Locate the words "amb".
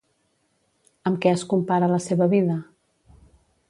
1.11-1.21